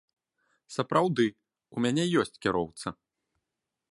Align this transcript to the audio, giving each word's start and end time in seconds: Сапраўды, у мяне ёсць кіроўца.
Сапраўды, 0.75 1.25
у 1.77 1.85
мяне 1.85 2.05
ёсць 2.23 2.39
кіроўца. 2.45 2.87